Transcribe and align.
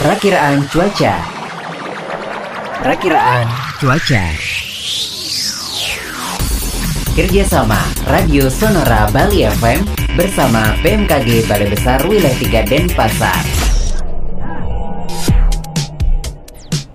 Perakiraan 0.00 0.64
cuaca. 0.72 1.12
Perakiraan 2.80 3.44
cuaca. 3.76 4.24
Kerjasama 7.12 7.76
Radio 8.08 8.48
Sonora 8.48 9.12
Bali 9.12 9.44
FM 9.44 9.84
bersama 10.16 10.72
BMKG 10.80 11.44
Balai 11.52 11.68
Besar 11.68 12.00
Wilayah 12.08 12.64
3 12.64 12.64
Denpasar. 12.64 13.44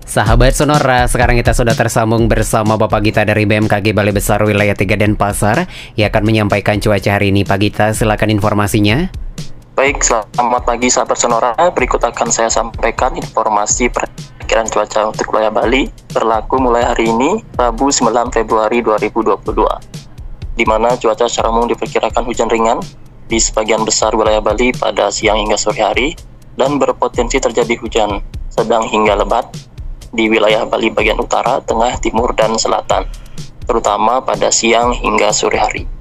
Sahabat 0.02 0.50
Sonora, 0.50 1.06
sekarang 1.06 1.38
kita 1.38 1.54
sudah 1.54 1.78
tersambung 1.78 2.26
bersama 2.26 2.74
Bapak 2.74 3.06
Gita 3.06 3.22
dari 3.22 3.46
BMKG 3.46 3.94
Balai 3.94 4.10
Besar 4.10 4.42
Wilayah 4.42 4.74
3 4.74 4.98
Denpasar 4.98 5.70
yang 5.94 6.10
akan 6.10 6.22
menyampaikan 6.26 6.82
cuaca 6.82 7.22
hari 7.22 7.30
ini. 7.30 7.46
Pak 7.46 7.58
Gita, 7.62 7.94
silakan 7.94 8.34
informasinya. 8.34 9.25
Baik, 9.76 10.00
selamat 10.00 10.64
pagi 10.64 10.88
sahabat 10.88 11.20
Sonora. 11.20 11.52
Berikut 11.68 12.00
akan 12.00 12.32
saya 12.32 12.48
sampaikan 12.48 13.12
informasi 13.12 13.92
perkiraan 13.92 14.72
cuaca 14.72 15.12
untuk 15.12 15.28
wilayah 15.36 15.52
Bali 15.52 15.92
berlaku 16.16 16.56
mulai 16.56 16.80
hari 16.80 17.12
ini, 17.12 17.44
Rabu 17.60 17.92
9 17.92 18.32
Februari 18.32 18.80
2022. 18.80 19.36
Di 20.56 20.64
mana 20.64 20.96
cuaca 20.96 21.28
secara 21.28 21.52
umum 21.52 21.68
diperkirakan 21.68 22.24
hujan 22.24 22.48
ringan 22.48 22.80
di 23.28 23.36
sebagian 23.36 23.84
besar 23.84 24.16
wilayah 24.16 24.40
Bali 24.40 24.72
pada 24.72 25.12
siang 25.12 25.44
hingga 25.44 25.60
sore 25.60 25.84
hari 25.84 26.16
dan 26.56 26.80
berpotensi 26.80 27.36
terjadi 27.36 27.76
hujan 27.76 28.24
sedang 28.48 28.88
hingga 28.88 29.12
lebat 29.12 29.44
di 30.08 30.32
wilayah 30.32 30.64
Bali 30.64 30.88
bagian 30.88 31.20
utara, 31.20 31.60
tengah, 31.60 32.00
timur, 32.00 32.32
dan 32.32 32.56
selatan, 32.56 33.04
terutama 33.68 34.24
pada 34.24 34.48
siang 34.48 34.96
hingga 34.96 35.36
sore 35.36 35.60
hari. 35.60 35.95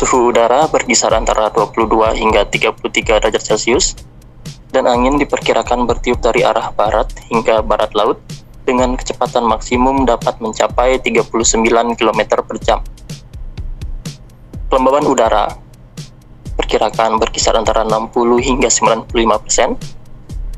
Suhu 0.00 0.32
udara 0.32 0.64
berkisar 0.64 1.12
antara 1.12 1.52
22 1.52 1.84
hingga 2.16 2.48
33 2.48 3.20
derajat 3.20 3.42
Celcius, 3.44 4.00
dan 4.72 4.88
angin 4.88 5.20
diperkirakan 5.20 5.84
bertiup 5.84 6.24
dari 6.24 6.40
arah 6.40 6.72
barat 6.72 7.12
hingga 7.28 7.60
barat 7.60 7.92
laut 7.92 8.16
dengan 8.64 8.96
kecepatan 8.96 9.44
maksimum 9.44 10.08
dapat 10.08 10.40
mencapai 10.40 10.96
39 11.04 12.00
km 12.00 12.20
per 12.40 12.56
jam. 12.64 12.80
Kelembaban 14.72 15.04
udara 15.04 15.52
perkirakan 16.56 17.20
berkisar 17.20 17.60
antara 17.60 17.84
60 17.84 18.40
hingga 18.40 18.72
95 18.72 19.12
persen, 19.44 19.76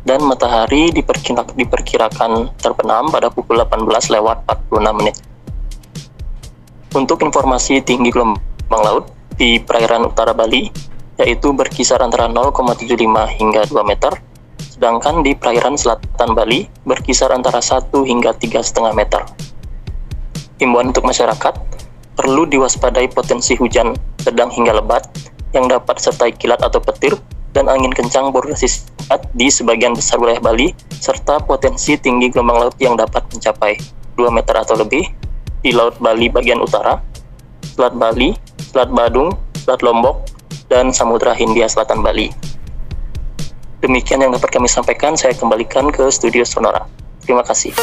dan 0.06 0.22
matahari 0.22 0.94
diperkirakan, 0.94 1.58
diperkirakan 1.58 2.30
terbenam 2.62 3.10
pada 3.10 3.26
pukul 3.26 3.58
18 3.58 3.90
lewat 3.90 4.46
46 4.70 4.98
menit. 5.02 5.18
Untuk 6.94 7.18
informasi 7.26 7.82
tinggi 7.82 8.14
gelombang 8.14 8.86
laut 8.86 9.10
di 9.42 9.58
perairan 9.58 10.06
utara 10.06 10.30
Bali, 10.30 10.70
yaitu 11.18 11.50
berkisar 11.50 11.98
antara 11.98 12.30
0,75 12.30 12.94
hingga 13.42 13.66
2 13.66 13.82
meter, 13.82 14.14
sedangkan 14.62 15.26
di 15.26 15.34
perairan 15.34 15.74
selatan 15.74 16.38
Bali 16.38 16.70
berkisar 16.86 17.34
antara 17.34 17.58
1 17.58 17.90
hingga 18.06 18.38
3,5 18.38 18.94
meter. 18.94 19.26
Himbauan 20.62 20.94
untuk 20.94 21.02
masyarakat, 21.02 21.58
perlu 22.14 22.46
diwaspadai 22.46 23.10
potensi 23.10 23.58
hujan 23.58 23.98
sedang 24.22 24.46
hingga 24.54 24.78
lebat 24.78 25.10
yang 25.50 25.66
dapat 25.66 25.98
sertai 25.98 26.38
kilat 26.38 26.62
atau 26.62 26.78
petir 26.78 27.18
dan 27.50 27.66
angin 27.66 27.90
kencang 27.90 28.30
berdurasi 28.30 28.70
singkat 28.70 29.26
di 29.34 29.50
sebagian 29.50 29.98
besar 29.98 30.22
wilayah 30.22 30.38
Bali, 30.38 30.70
serta 31.02 31.42
potensi 31.42 31.98
tinggi 31.98 32.30
gelombang 32.30 32.70
laut 32.70 32.76
yang 32.78 32.94
dapat 32.94 33.26
mencapai 33.34 33.74
2 34.14 34.22
meter 34.30 34.54
atau 34.54 34.78
lebih 34.78 35.02
di 35.66 35.74
Laut 35.74 35.98
Bali 35.98 36.30
bagian 36.30 36.62
utara, 36.62 37.02
Selat 37.62 37.94
Bali, 37.96 38.34
Selat 38.72 38.88
Badung, 38.88 39.36
Selat 39.52 39.84
Lombok, 39.84 40.24
dan 40.72 40.88
Samudra 40.96 41.36
Hindia 41.36 41.68
Selatan 41.68 42.00
Bali. 42.00 42.32
Demikian 43.84 44.24
yang 44.24 44.32
dapat 44.32 44.48
kami 44.48 44.64
sampaikan, 44.64 45.12
saya 45.12 45.36
kembalikan 45.36 45.92
ke 45.92 46.08
studio 46.08 46.40
Sonora. 46.48 46.88
Terima 47.20 47.44
kasih. 47.44 47.76